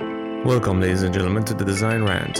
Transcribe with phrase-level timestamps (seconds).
[0.00, 2.36] Welcome, ladies and gentlemen, to the Design Rant.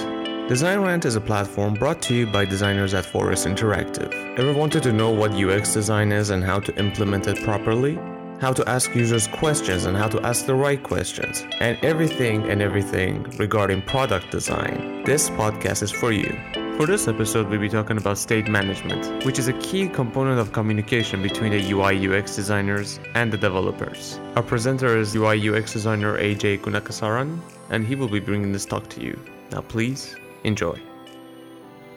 [0.48, 4.12] Design Rant is a platform brought to you by designers at Forest Interactive.
[4.38, 7.94] Ever wanted to know what UX design is and how to implement it properly?
[8.40, 12.60] How to ask users questions and how to ask the right questions, and everything and
[12.60, 15.04] everything regarding product design.
[15.04, 16.63] This podcast is for you.
[16.76, 20.50] For this episode, we'll be talking about state management, which is a key component of
[20.50, 24.18] communication between the UI UX designers and the developers.
[24.34, 27.38] Our presenter is UI UX designer AJ Kunakasaran,
[27.70, 29.16] and he will be bringing this talk to you.
[29.52, 30.76] Now, please enjoy.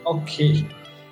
[0.06, 0.64] Okay,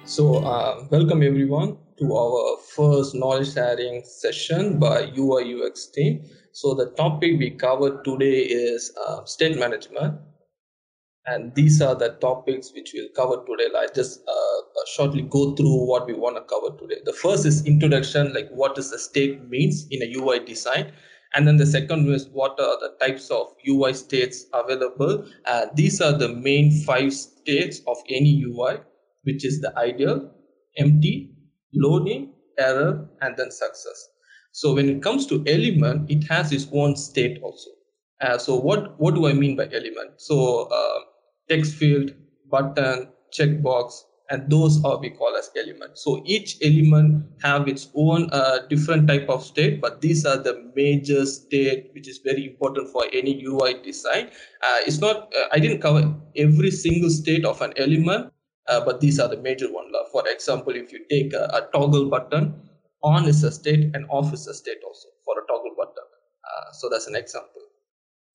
[0.05, 6.23] so uh, welcome everyone to our first knowledge sharing session by UI UX team.
[6.53, 10.21] So the topic we covered today is uh, state management
[11.27, 13.69] and these are the topics which we'll cover today.
[13.77, 17.01] I just uh, shortly go through what we want to cover today.
[17.05, 20.93] The first is introduction like what does the state means in a ui design?
[21.35, 25.27] And then the second is what are the types of ui states available?
[25.47, 28.79] Uh, these are the main five states of any ui
[29.25, 30.31] which is the ideal
[30.79, 31.33] empty
[31.75, 34.09] loading error and then success.
[34.53, 37.71] So when it comes to element it has its own state also.
[38.21, 40.13] Uh, so what what do I mean by element?
[40.19, 41.01] So uh,
[41.49, 42.13] text field,
[42.51, 46.03] button, checkbox, and those are we call as elements.
[46.03, 50.71] So each element have its own uh, different type of state, but these are the
[50.75, 54.27] major state which is very important for any UI design.
[54.63, 58.33] Uh, it's not uh, I didn't cover every single state of an element,
[58.69, 59.93] uh, but these are the major one.
[60.13, 62.55] For example, if you take a, a, toggle button,
[63.03, 66.05] on is a state and off is a state also for a toggle button.
[66.45, 67.63] Uh, so that's an example.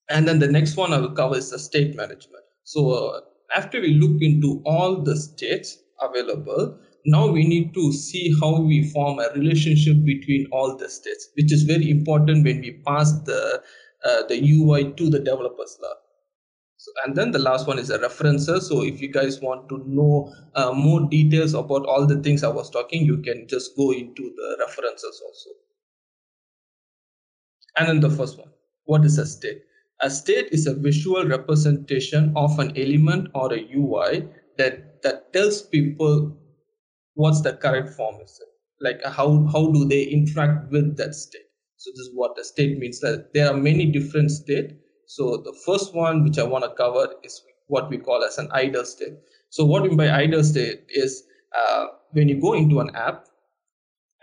[0.10, 2.44] And then the next one I will cover is the state management.
[2.64, 3.22] So uh,
[3.56, 8.90] after we look into all the states available, now we need to see how we
[8.90, 13.62] form a relationship between all the states, which is very important when we pass the
[14.04, 15.94] uh, the UI to the developers layer.
[16.78, 18.68] So, and then the last one is the references.
[18.68, 22.48] So if you guys want to know uh, more details about all the things I
[22.48, 25.50] was talking, you can just go into the references also.
[27.78, 28.50] And then the first one,
[28.86, 29.62] what is a state?
[30.04, 35.62] A state is a visual representation of an element or a UI that, that tells
[35.62, 36.36] people
[37.14, 38.42] what's the correct form is.
[38.80, 41.46] Like how, how do they interact with that state?
[41.78, 44.74] So this is what a state means that there are many different states.
[45.08, 48.50] So the first one which I want to cover is what we call as an
[48.52, 49.14] idle state.
[49.50, 51.24] So what we mean by idle state is
[51.58, 53.26] uh, when you go into an app,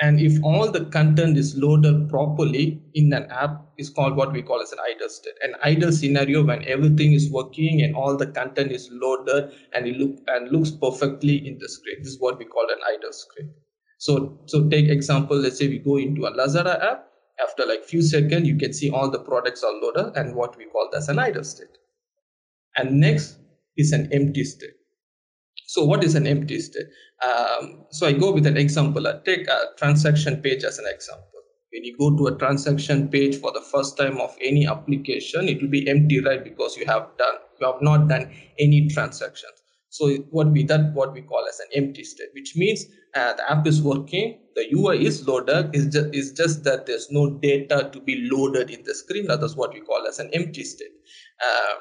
[0.01, 4.43] and if all the content is loaded properly in an app is called what we
[4.43, 5.35] call as an idle state.
[5.43, 9.97] An idle scenario when everything is working and all the content is loaded and it
[9.97, 11.97] look and looks perfectly in the screen.
[12.01, 13.51] This is what we call an idle screen.
[13.99, 17.05] So so take example, let's say we go into a Lazada app.
[17.41, 20.67] After like few seconds, you can see all the products are loaded and what we
[20.67, 21.79] call as an idle state.
[22.77, 23.39] And next
[23.77, 24.78] is an empty state.
[25.69, 26.87] So what is an empty state?
[27.23, 29.07] Um, so I go with an example.
[29.07, 31.43] I take a transaction page as an example.
[31.71, 35.61] When you go to a transaction page for the first time of any application, it
[35.61, 36.43] will be empty, right?
[36.43, 39.53] Because you have done, you have not done any transactions.
[39.91, 43.51] So what we that what we call as an empty state, which means uh, the
[43.51, 47.91] app is working, the UI is loaded, is just is just that there's no data
[47.93, 49.27] to be loaded in the screen.
[49.27, 50.97] That is what we call as an empty state.
[51.45, 51.75] Uh,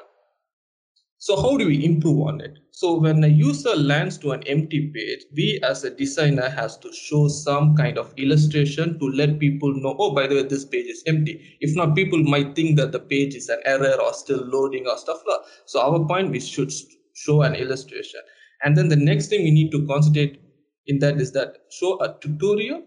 [1.20, 2.58] so how do we improve on it?
[2.70, 6.92] So when a user lands to an empty page, we as a designer has to
[6.92, 10.86] show some kind of illustration to let people know, oh, by the way, this page
[10.86, 11.58] is empty.
[11.60, 14.96] If not, people might think that the page is an error or still loading or
[14.96, 16.72] stuff like So our point, we should
[17.14, 18.20] show an illustration.
[18.62, 20.40] And then the next thing we need to concentrate
[20.86, 22.84] in that is that show a tutorial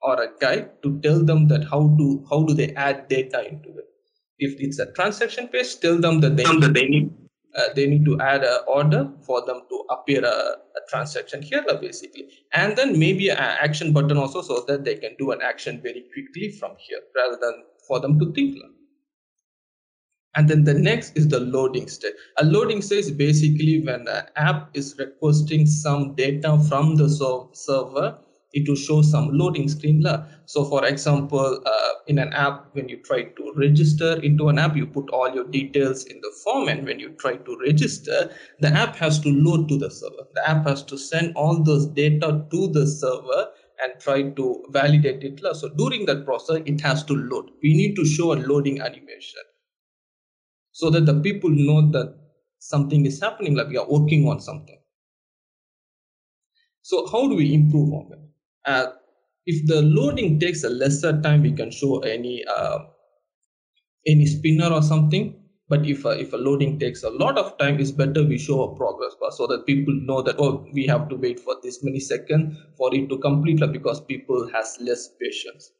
[0.00, 3.68] or a guide to tell them that how do how do they add data into
[3.68, 3.84] it.
[4.38, 7.12] If it's a transaction page, tell them that that they need
[7.56, 11.64] uh, they need to add an order for them to appear a, a transaction here
[11.80, 12.28] basically.
[12.52, 16.04] And then maybe an action button also so that they can do an action very
[16.12, 18.56] quickly from here rather than for them to think
[20.34, 24.26] and then the next is the loading state a loading state is basically when the
[24.38, 27.08] app is requesting some data from the
[27.52, 28.18] server
[28.54, 30.24] it will show some loading screen la.
[30.46, 34.76] so for example uh, in an app when you try to register into an app
[34.76, 38.30] you put all your details in the form and when you try to register
[38.60, 40.24] the app has to load to the server.
[40.34, 43.48] The app has to send all those data to the server
[43.82, 47.50] and try to validate it so during that process it has to load.
[47.62, 49.42] We need to show a loading animation.
[50.72, 52.16] So that the people know that
[52.58, 54.78] something is happening like we are working on something.
[56.82, 58.33] So how do we improve on it
[58.66, 58.86] uh,
[59.46, 62.78] if the loading takes a lesser time, we can show any uh,
[64.06, 65.34] any spinner or something.
[65.68, 68.62] but if a, if a loading takes a lot of time it's better we show
[68.62, 71.82] a progress bar so that people know that oh we have to wait for this
[71.82, 75.72] many seconds for it to complete because people has less patience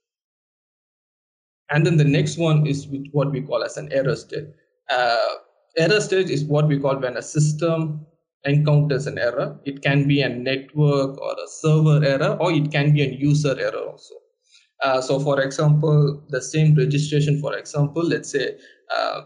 [1.70, 4.48] and then the next one is with what we call as an error state
[4.90, 5.34] uh,
[5.76, 8.06] error state is what we call when a system
[8.44, 12.92] encounters an error it can be a network or a server error or it can
[12.92, 14.14] be a user error also
[14.82, 18.56] uh, so for example the same registration for example let's say
[18.96, 19.22] uh,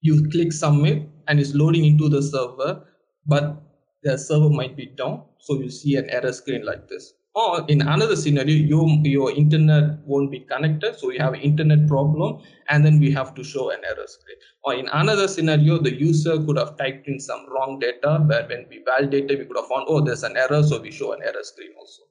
[0.00, 2.84] you click submit and it's loading into the server,
[3.26, 3.62] but
[4.02, 5.24] the server might be down.
[5.40, 7.14] So you see an error screen like this.
[7.34, 10.98] Or in another scenario, your, your internet won't be connected.
[10.98, 14.36] So you have internet problem and then we have to show an error screen.
[14.64, 18.66] Or in another scenario, the user could have typed in some wrong data, but when
[18.68, 20.62] we validated, we could have found, oh, there's an error.
[20.62, 22.02] So we show an error screen also.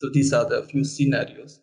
[0.00, 1.60] So these are the few scenarios.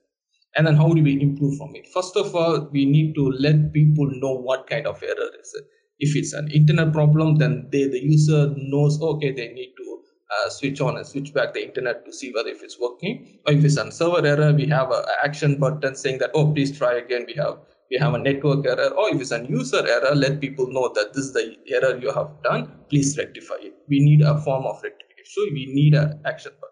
[0.55, 1.87] And then how do we improve from it?
[1.93, 5.65] First of all, we need to let people know what kind of error is it.
[5.99, 9.98] If it's an internet problem, then they, the user knows, okay, they need to
[10.29, 13.39] uh, switch on and switch back the internet to see whether if it's working.
[13.45, 16.77] Or if it's a server error, we have an action button saying that, oh, please
[16.77, 17.25] try again.
[17.27, 17.57] We have
[17.89, 18.89] we have a network error.
[18.89, 22.11] Or if it's a user error, let people know that this is the error you
[22.11, 22.71] have done.
[22.89, 23.73] Please rectify it.
[23.87, 25.25] We need a form of rectification.
[25.25, 26.69] So we need an action button.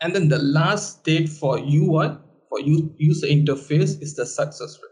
[0.00, 2.16] And then the last state for UI,
[2.48, 4.90] for user interface, is the success rate.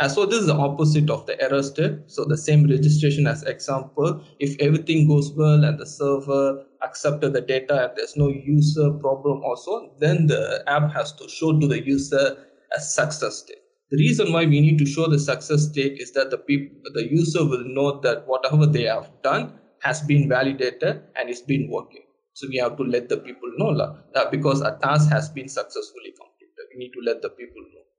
[0.00, 1.92] Uh, so this is the opposite of the error state.
[2.06, 7.42] So the same registration as example, if everything goes well and the server accepted the
[7.42, 11.84] data and there's no user problem also, then the app has to show to the
[11.84, 13.58] user a success state.
[13.90, 17.06] The reason why we need to show the success state is that the people, the
[17.10, 22.04] user will know that whatever they have done has been validated and it's been working.
[22.32, 23.76] So we have to let the people know
[24.14, 26.64] that because a task has been successfully completed.
[26.72, 27.89] We need to let the people know.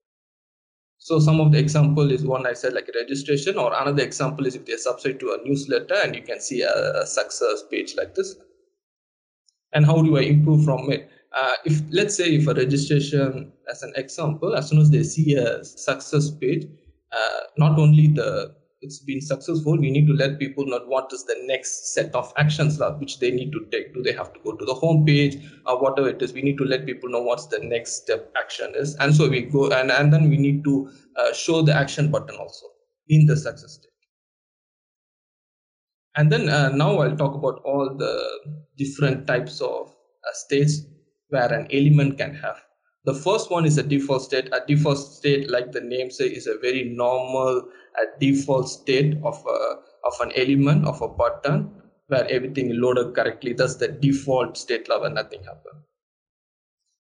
[1.04, 4.56] So some of the example is one I said like registration or another example is
[4.56, 8.14] if they subscribe to a newsletter and you can see a, a success page like
[8.14, 8.36] this.
[9.74, 11.10] And how do I improve from it?
[11.36, 15.34] Uh, if let's say if a registration as an example, as soon as they see
[15.34, 16.68] a success page,
[17.12, 21.24] uh, not only the it's been successful, we need to let people know what is
[21.26, 23.94] the next set of actions which they need to take.
[23.94, 25.38] Do they have to go to the home page
[25.68, 26.34] or whatever it is?
[26.34, 28.96] We need to let people know what's the next step action is.
[28.96, 32.36] And so we go and, and then we need to uh, show the action button
[32.38, 32.66] also
[33.08, 33.92] in the success state.
[36.16, 40.82] And then uh, now I'll talk about all the different types of uh, states
[41.30, 42.62] where an element can have.
[43.06, 44.50] The first one is a default state.
[44.52, 49.44] A default state, like the name say, is a very normal a default state of
[49.46, 51.72] a, of an element of a button
[52.08, 53.54] where everything loaded correctly.
[53.54, 55.86] That's the default state level, nothing happens.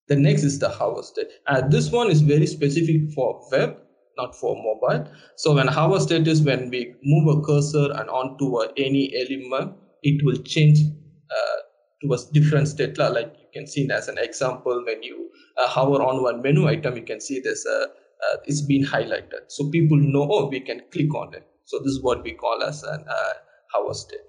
[0.08, 1.28] The next is the hover state.
[1.48, 3.78] Uh, this one is very specific for web,
[4.18, 5.10] not for mobile.
[5.38, 9.76] So when hover state is when we move a cursor and onto a, any element,
[10.04, 11.60] it will change uh,
[12.02, 12.98] to a different state.
[12.98, 16.98] Like you can see as an example, when you uh, hover on one menu item,
[16.98, 17.88] you can see there's a
[18.23, 19.50] uh, it's been highlighted.
[19.50, 21.47] So people know, oh, we can click on it.
[21.65, 23.33] So this is what we call as an uh,
[23.73, 24.19] hover state.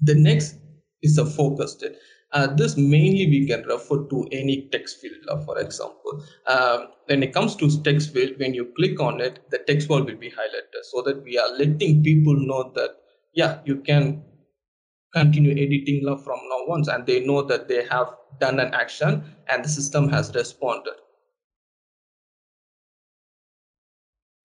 [0.00, 0.56] The next
[1.02, 1.96] is a focus state.
[2.32, 6.24] Uh, this mainly we can refer to any text field, for example.
[6.46, 10.02] Um, when it comes to text field, when you click on it, the text bar
[10.02, 12.96] will be highlighted so that we are letting people know that,
[13.34, 14.24] yeah, you can
[15.12, 19.62] continue editing from now on and they know that they have done an action and
[19.62, 20.94] the system has responded.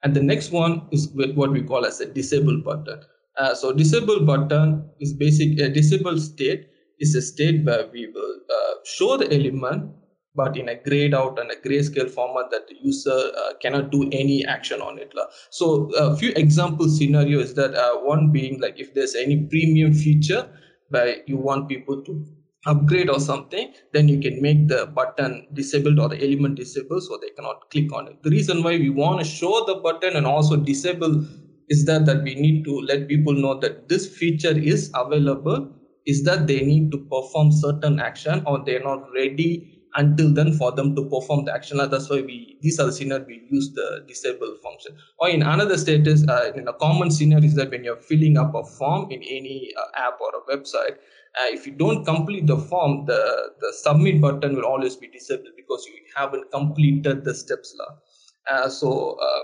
[0.03, 3.01] And the next one is what we call as a disable button.
[3.37, 6.67] Uh, so disable button is basic, a disable state
[6.99, 9.91] is a state where we will uh, show the element,
[10.35, 14.09] but in a grayed out and a grayscale format that the user uh, cannot do
[14.11, 15.13] any action on it.
[15.51, 20.49] So a few example scenarios that uh, one being like if there's any premium feature
[20.89, 22.25] where you want people to
[22.67, 27.17] upgrade or something, then you can make the button disabled or the element disabled so
[27.21, 28.21] they cannot click on it.
[28.23, 31.25] The reason why we want to show the button and also disable
[31.69, 35.69] is that that we need to let people know that this feature is available
[36.05, 40.71] is that they need to perform certain action or they're not ready until then for
[40.71, 44.03] them to perform the action that's why we these are the scenario we use the
[44.07, 48.03] disable function or in another status uh, in a common scenario is that when you're
[48.11, 50.97] filling up a form in any uh, app or a website
[51.39, 55.53] uh, if you don't complete the form, the, the submit button will always be disabled
[55.55, 57.75] because you haven't completed the steps.
[58.49, 59.43] Uh, so uh,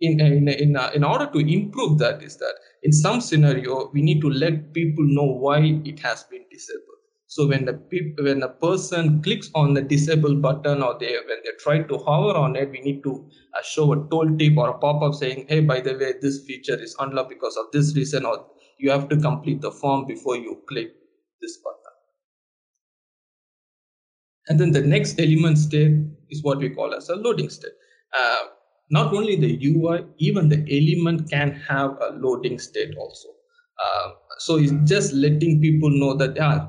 [0.00, 4.02] in, in, in, uh, in order to improve that is that in some scenario, we
[4.02, 6.86] need to let people know why it has been disabled.
[7.26, 11.38] So when the people, when a person clicks on the disable button or they when
[11.44, 14.78] they try to hover on it, we need to uh, show a tooltip or a
[14.78, 18.44] pop-up saying, "Hey, by the way, this feature is unlocked because of this reason," or
[18.76, 20.92] you have to complete the form before you click
[21.42, 21.78] this button.
[24.48, 25.98] And then the next element state
[26.30, 27.72] is what we call as a loading state.
[28.16, 28.44] Uh,
[28.90, 33.28] not only the UI, even the element can have a loading state also.
[33.82, 36.68] Uh, so it's just letting people know that yeah,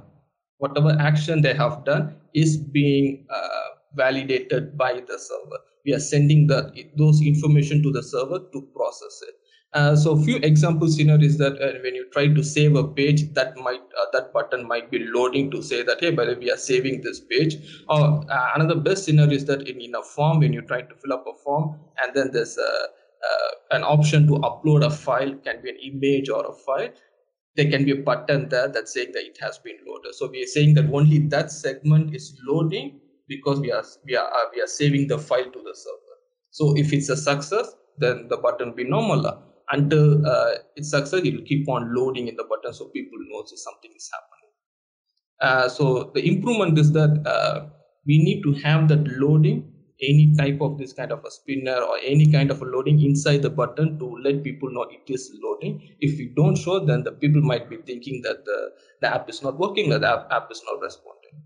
[0.57, 5.59] whatever action they have done is being uh, validated by the server.
[5.85, 9.35] We are sending the, those information to the server to process it.
[9.73, 13.33] Uh, so a few example scenarios that uh, when you try to save a page
[13.33, 16.39] that might uh, that button might be loading to say that hey by the way
[16.39, 17.55] we are saving this page
[17.89, 20.95] or uh, another best scenario is that in, in a form when you try to
[20.95, 22.73] fill up a form and then there's a,
[23.71, 26.89] an option to upload a file can be an image or a file
[27.55, 30.15] there can be a button there that's saying that it has been loaded.
[30.15, 34.27] So we are saying that only that segment is loading because we are we are
[34.27, 36.15] uh, we are saving the file to the server.
[36.51, 39.43] So if it's a success, then the button will be normal.
[39.73, 43.41] Until uh, it's success, it will keep on loading in the button so people know
[43.41, 44.51] that something is happening.
[45.41, 47.67] Uh, so the improvement is that uh,
[48.05, 51.97] we need to have that loading any type of this kind of a spinner or
[52.03, 55.81] any kind of a loading inside the button to let people know it is loading.
[55.99, 59.41] If we don't show, then the people might be thinking that the, the app is
[59.41, 61.43] not working, that the app, app is not responding.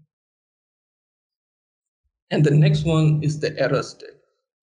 [2.31, 4.09] And the next one is the error state.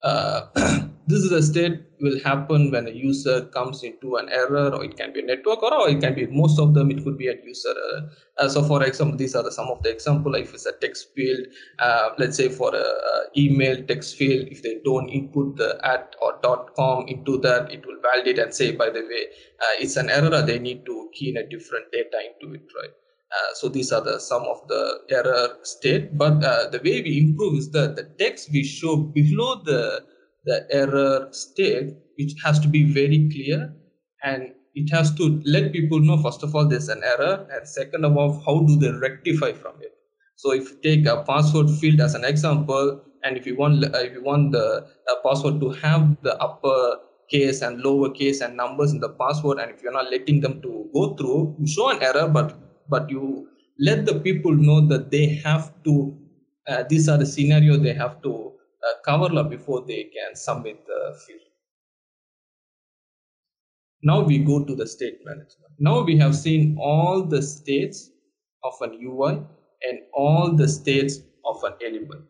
[1.04, 4.84] Uh, this is a state will happen when a user comes into an error or
[4.84, 7.18] it can be a network or, or it can be most of them it could
[7.18, 8.10] be a user error.
[8.38, 11.08] Uh, so for example these are the, some of the example if it's a text
[11.14, 11.46] field
[11.78, 16.14] uh, let's say for a, a, email text field if they don't input the at
[16.22, 19.26] or dot com into that it will validate and say by the way
[19.60, 22.90] uh, it's an error they need to key in a different data into it right
[23.32, 27.18] uh, so these are the some of the error state but uh, the way we
[27.18, 30.04] improve is that the text we show below the
[30.44, 33.74] the error state which has to be very clear
[34.22, 38.04] and it has to let people know first of all there's an error and second
[38.04, 39.92] of all how do they rectify from it?
[40.36, 44.12] So if you take a password field as an example and if you want if
[44.12, 44.86] you want the
[45.24, 46.96] password to have the upper
[47.30, 50.60] case and lower case and numbers in the password and if you're not letting them
[50.60, 52.58] to go through you show an error but
[52.88, 53.48] but you
[53.78, 56.16] let the people know that they have to
[56.68, 58.53] uh, these are the scenario they have to
[59.38, 61.40] up before they can submit the field.
[64.02, 65.72] Now we go to the state management.
[65.78, 68.10] Now we have seen all the states
[68.62, 69.32] of an ui
[69.82, 72.24] and all the states of an element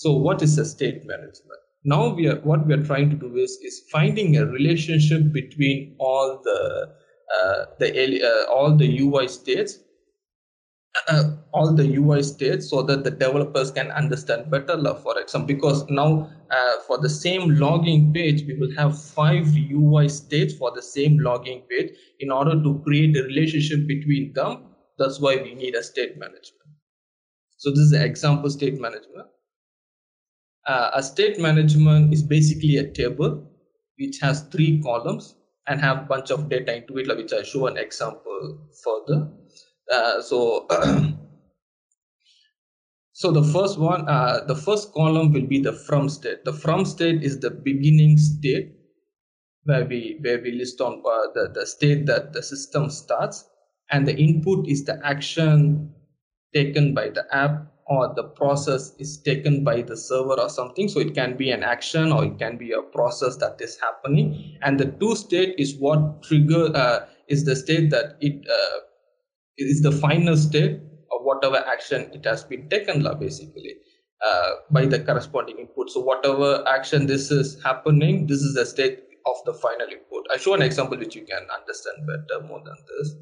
[0.00, 1.60] so what is a state management?
[1.84, 5.94] Now we are what we are trying to do is is finding a relationship between
[5.98, 6.88] all the
[7.36, 7.88] uh, the
[8.30, 9.78] uh, all the ui states
[11.08, 15.88] uh, all the UI states so that the developers can understand better for example because
[15.88, 20.82] now uh, for the same login page we will have five UI states for the
[20.82, 24.64] same login page in order to create a relationship between them.
[24.98, 26.70] That's why we need a state management.
[27.56, 29.28] So this is an example state management.
[30.66, 33.48] Uh, a state management is basically a table
[33.98, 37.76] which has three columns and have bunch of data into it which I show an
[37.76, 39.30] example further
[39.90, 40.66] uh, so
[43.12, 46.44] so the first one uh, the first column will be the from state.
[46.44, 48.72] The from state is the beginning state
[49.64, 53.44] where we where we list on uh, the, the state that the system starts
[53.90, 55.92] and the input is the action
[56.54, 60.88] taken by the app or the process is taken by the server or something.
[60.88, 64.56] So it can be an action or it can be a process that is happening.
[64.62, 68.78] And the to state is what trigger uh, is the state that it uh,
[69.66, 70.80] is the final state
[71.12, 73.76] of whatever action it has been taken basically
[74.24, 75.90] uh, by the corresponding input.
[75.90, 80.26] So whatever action this is happening this is the state of the final input.
[80.32, 83.14] I show an example which you can understand better more than this.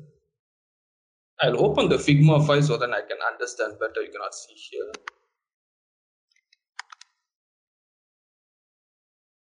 [1.40, 4.02] I'll open the figma file so then i can understand better.
[4.02, 4.92] You cannot see here.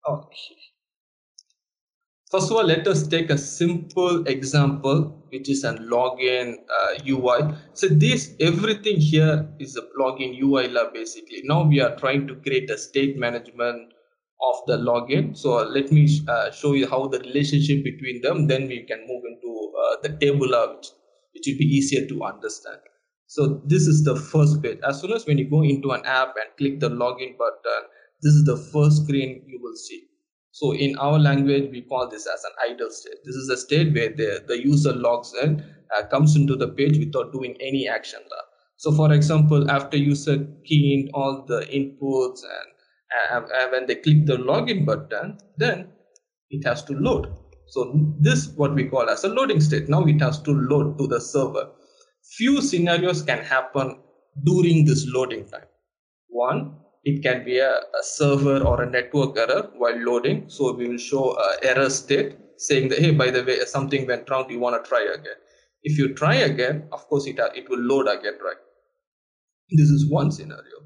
[0.08, 0.75] Okay
[2.30, 7.54] First of all, let us take a simple example, which is a login uh, UI.
[7.72, 11.42] So this, everything here is a login UI lab basically.
[11.44, 13.92] Now we are trying to create a state management
[14.42, 15.36] of the login.
[15.36, 19.22] So let me uh, show you how the relationship between them, then we can move
[19.24, 20.88] into uh, the table which,
[21.32, 22.78] which will be easier to understand.
[23.28, 24.78] So this is the first page.
[24.84, 27.88] As soon as when you go into an app and click the login button,
[28.20, 30.08] this is the first screen you will see.
[30.56, 33.18] So in our language, we call this as an idle state.
[33.26, 35.62] This is a state where the, the user logs in,
[35.94, 38.20] uh, comes into the page without doing any action.
[38.78, 42.40] So, for example, after user key in all the inputs
[43.34, 45.88] and, and when they click the login button, then
[46.48, 47.26] it has to load.
[47.66, 49.90] So this what we call as a loading state.
[49.90, 51.68] Now it has to load to the server.
[52.38, 53.98] Few scenarios can happen
[54.44, 55.68] during this loading time.
[56.28, 60.44] One, it can be a, a server or a network error while loading.
[60.48, 64.28] So we will show a error state saying that, hey, by the way, something went
[64.28, 64.48] wrong.
[64.48, 65.38] Do you want to try again?
[65.84, 68.56] If you try again, of course, it, uh, it will load again, right?
[69.70, 70.78] This is one scenario.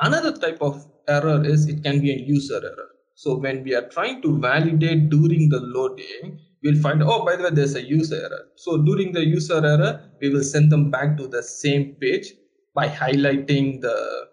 [0.00, 2.90] Another type of error is it can be a user error.
[3.16, 7.44] So when we are trying to validate during the loading, we'll find, oh, by the
[7.44, 8.44] way, there's a user error.
[8.54, 12.32] So during the user error, we will send them back to the same page
[12.76, 14.28] by highlighting the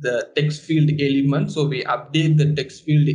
[0.00, 1.52] the text field element.
[1.52, 3.08] So we update the text field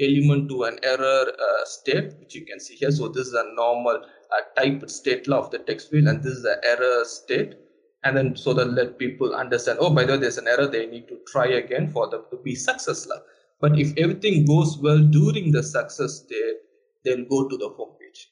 [0.00, 2.90] element to an error uh, state, which you can see here.
[2.90, 6.32] So this is a normal uh, type state law of the text field, and this
[6.34, 7.54] is the error state.
[8.04, 10.86] And then so that let people understand, oh, by the way, there's an error, they
[10.86, 13.20] need to try again for them to be successful.
[13.60, 16.58] But if everything goes well during the success state,
[17.04, 18.28] they'll go to the home page.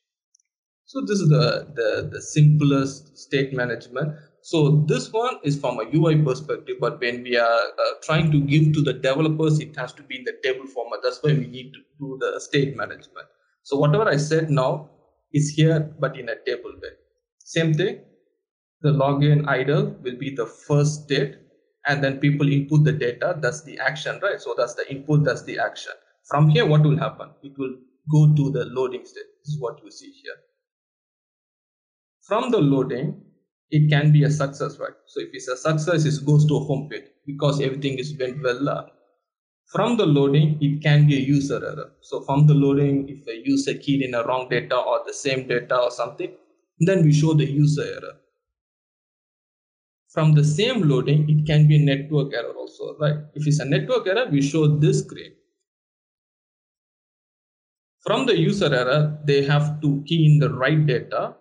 [0.84, 4.14] So this is the, the, the simplest state management.
[4.50, 8.38] So this one is from a UI perspective, but when we are uh, trying to
[8.40, 11.00] give to the developers, it has to be in the table format.
[11.02, 13.26] That's why we need to do the state management.
[13.64, 14.90] So whatever I said now
[15.32, 16.90] is here, but in a table way.
[17.40, 18.02] Same thing,
[18.82, 21.34] the login idle will be the first state
[21.86, 25.44] and then people input the data that's the action right so that's the input that's
[25.44, 25.92] the action
[26.24, 27.74] from here what will happen it will
[28.10, 30.34] go to the loading state this is what you see here
[32.22, 33.22] from the loading
[33.70, 34.94] it can be a success right?
[35.06, 38.42] So if it's a success it goes to a home page because everything is went
[38.42, 38.84] well uh,
[39.66, 41.92] from the loading it can be a user error.
[42.00, 45.48] So from the loading if a user keyed in a wrong data or the same
[45.48, 46.32] data or something
[46.80, 48.14] then we show the user error.
[50.08, 53.16] From the same loading, it can be a network error also, right?
[53.34, 55.32] If it's a network error, we show this screen.
[58.02, 61.34] From the user error, they have to key in the right data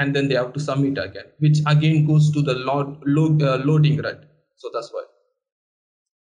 [0.00, 3.58] and then they have to submit again, which again goes to the load, load, uh,
[3.64, 4.20] loading, right?
[4.56, 5.04] So that's why.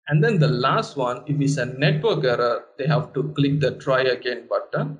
[0.10, 3.72] And then the last one, if it's a network error, they have to click the
[3.78, 4.98] try again button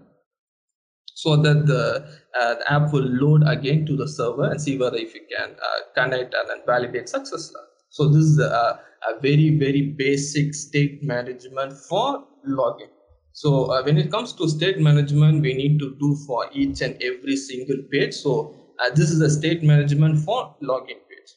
[1.14, 2.08] so that the,
[2.40, 5.52] uh, the, app will load again to the server and see whether if you can
[5.52, 7.66] uh, connect and then validate successfully.
[7.90, 12.93] So this is a, a, very, very basic state management for login.
[13.34, 17.02] So uh, when it comes to state management, we need to do for each and
[17.02, 18.14] every single page.
[18.14, 21.32] So uh, this is a state management for login page.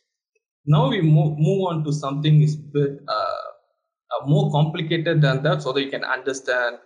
[0.66, 5.62] Now we move, move on to something is bit uh, uh, more complicated than that
[5.62, 6.76] so that you can understand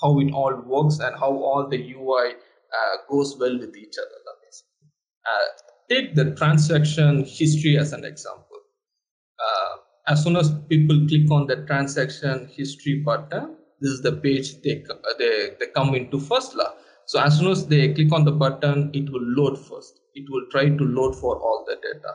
[0.00, 4.20] how it all works and how all the UI uh, goes well with each other.
[5.26, 5.46] Uh,
[5.88, 8.58] take the transaction history as an example.
[9.38, 9.76] Uh,
[10.12, 14.84] as soon as people click on the transaction history button, this is the page they,
[15.18, 16.54] they, they come into first.
[16.54, 16.72] La.
[17.06, 20.00] So as soon as they click on the button, it will load first.
[20.14, 22.14] It will try to load for all the data.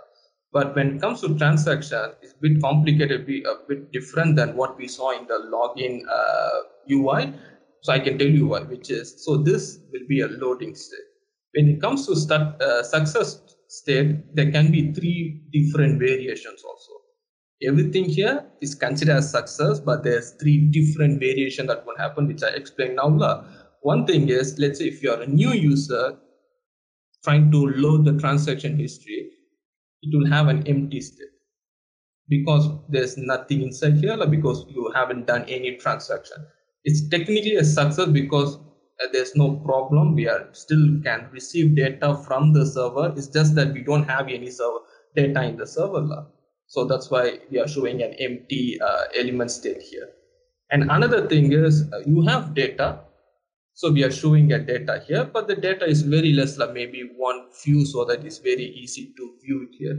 [0.54, 4.56] But when it comes to transaction, it's a bit complicated, be a bit different than
[4.56, 7.34] what we saw in the login uh, UI.
[7.82, 11.10] So I can tell you why, which is, so this will be a loading state.
[11.56, 16.91] When it comes to start, uh, success state, there can be three different variations also.
[17.63, 22.44] Everything here is considered as success, but there's three different variations that will happen, which
[22.44, 23.46] I explain now.
[23.82, 26.18] One thing is, let's say if you're a new user
[27.24, 29.32] trying to load the transaction history,
[30.02, 31.30] it will have an empty state
[32.28, 36.38] because there's nothing inside here because you haven't done any transaction.
[36.84, 40.15] It's technically a success because uh, there's no problem.
[40.15, 43.13] We are still can receive data from the server.
[43.15, 44.80] It's just that we don't have any server
[45.15, 46.28] data in the server
[46.67, 50.10] so that's why we are showing an empty uh, element state here.
[50.71, 53.01] And another thing is uh, you have data.
[53.73, 57.10] So we are showing a data here but the data is very less like maybe
[57.17, 59.97] one few so that it's very easy to view it here.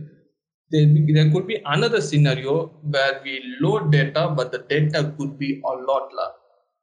[0.71, 5.61] There, there could be another scenario where we load data but the data could be
[5.65, 6.35] a lot large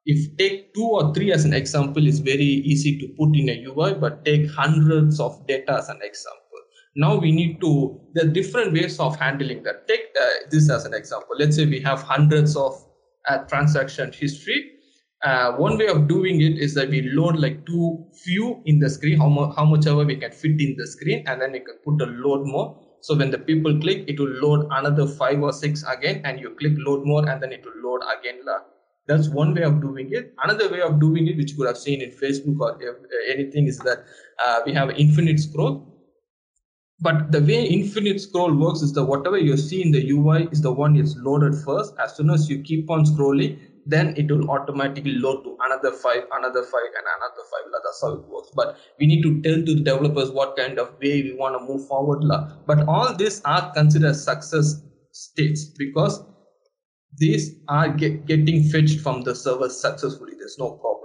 [0.05, 3.63] if take two or three as an example is very easy to put in a
[3.63, 6.42] UI, but take hundreds of data as an example.
[6.95, 9.87] Now we need to, are different ways of handling that.
[9.87, 11.35] Take uh, this as an example.
[11.37, 12.73] Let's say we have hundreds of
[13.27, 14.71] uh, transaction history.
[15.23, 18.89] Uh, one way of doing it is that we load like two few in the
[18.89, 21.59] screen, how, mu- how much ever we can fit in the screen, and then we
[21.59, 22.79] can put a load more.
[23.01, 26.55] So when the people click, it will load another five or six again, and you
[26.59, 28.41] click load more, and then it will load again.
[29.07, 30.33] That's one way of doing it.
[30.43, 32.79] Another way of doing it, which you could have seen in Facebook or
[33.29, 34.05] anything, is that
[34.45, 35.92] uh, we have infinite scroll.
[37.03, 40.61] But the way infinite scroll works is that whatever you see in the ui is
[40.61, 41.93] the one is loaded first.
[41.99, 46.23] As soon as you keep on scrolling then it will automatically load to another file
[46.31, 47.81] another file and another file.
[47.83, 48.49] That's how it works.
[48.55, 51.65] But we need to tell to the developers what kind of way we want to
[51.65, 52.23] move forward
[52.65, 54.75] but all these are considered success
[55.11, 56.23] states because
[57.17, 60.33] these are get, getting fetched from the server successfully.
[60.39, 61.03] There's no problem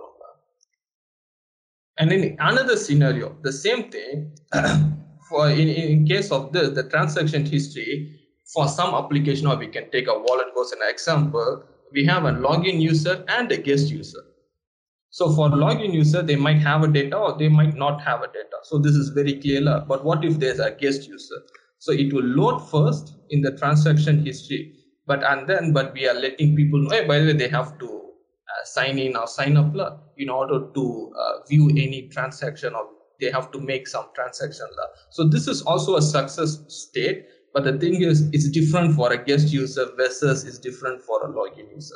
[1.98, 4.32] and in another scenario the same thing
[5.28, 8.20] for in, in case of this the transaction history
[8.52, 11.62] for some application or we can take a wallet goes an example
[11.92, 14.22] we have a login user and a guest user.
[15.10, 18.26] So for login user they might have a data or they might not have a
[18.26, 18.58] data.
[18.64, 21.42] So this is very clear but what if there's a guest user?
[21.78, 24.74] So it will load first in the transaction history.
[25.06, 27.78] But and then but we are letting people know hey, by the way they have
[27.78, 29.74] to uh, sign in or sign up
[30.18, 32.88] in order to uh, view any transaction or
[33.20, 34.66] they have to make some transaction
[35.10, 39.24] so this is also a success state but the thing is it's different for a
[39.24, 41.94] guest user versus it's different for a login user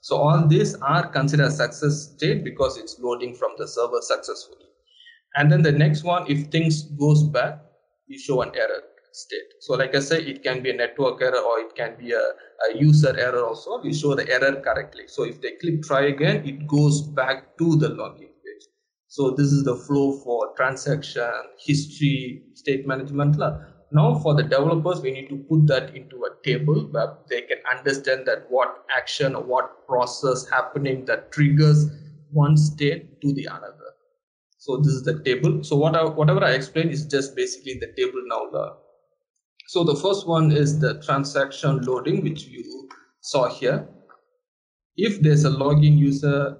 [0.00, 4.66] so all these are considered success state because it's loading from the server successfully
[5.36, 7.60] and then the next one if things goes bad
[8.08, 8.82] we show an error
[9.16, 9.54] state.
[9.60, 12.20] So like I say, it can be a network error or it can be a,
[12.20, 13.80] a user error also.
[13.82, 15.04] We show the error correctly.
[15.08, 18.28] So if they click try again, it goes back to the login.
[19.16, 23.38] So this is the flow for transaction, history, state management.
[23.90, 27.56] Now for the developers, we need to put that into a table where they can
[27.74, 31.86] understand that what action or what process happening that triggers
[32.30, 33.94] one state to the another.
[34.58, 35.64] So this is the table.
[35.64, 38.76] So what I, whatever I explained is just basically the table now.
[39.68, 42.86] So the first one is the transaction loading, which you
[43.22, 43.88] saw here.
[44.94, 46.58] If there's a login user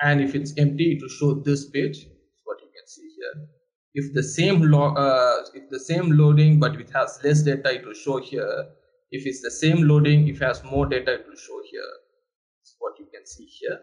[0.00, 2.06] and if it's empty, it will show this page,
[2.44, 3.46] what you can see here.
[3.94, 7.86] If the same log, uh, if the same loading, but it has less data, it
[7.86, 8.66] will show here.
[9.10, 11.92] If it's the same loading, if it has more data, it will show here.
[12.60, 13.78] That's what you can see here.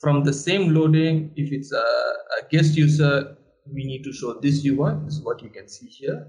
[0.00, 4.64] From the same loading, if it's a, a guest user, we need to show this
[4.64, 4.94] UI.
[5.06, 6.26] Is what you can see here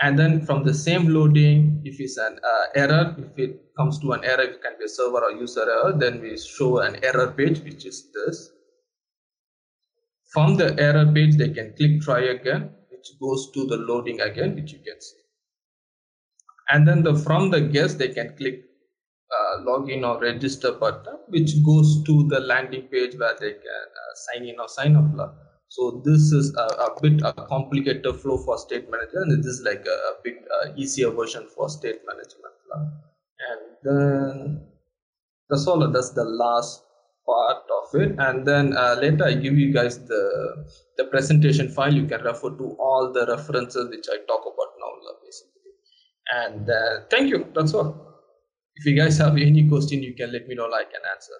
[0.00, 4.12] and then from the same loading if it's an uh, error if it comes to
[4.12, 7.28] an error it can be a server or user error then we show an error
[7.32, 8.50] page which is this.
[10.32, 14.54] From the error page they can click try again which goes to the loading again
[14.54, 15.18] which you can see.
[16.70, 18.62] And then the from the guest they can click
[19.38, 24.14] uh, login or register button which goes to the landing page where they can uh,
[24.14, 28.58] sign in or sign up so this is a, a bit a complicated flow for
[28.58, 32.54] state management, and this is like a, a bit uh, easier version for state management.
[33.50, 34.66] And then
[35.48, 35.88] that's all.
[35.92, 36.82] That's the last
[37.24, 38.16] part of it.
[38.18, 41.94] And then uh, later I give you guys the the presentation file.
[41.94, 44.90] You can refer to all the references which I talk about now,
[45.22, 45.72] basically.
[46.34, 47.46] And uh, thank you.
[47.54, 47.94] That's all.
[48.74, 50.66] If you guys have any question, you can let me know.
[50.66, 51.38] I can answer.